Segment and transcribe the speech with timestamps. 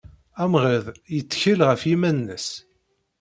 [0.43, 2.47] Amɣid yettkel ɣef yiman-nnes.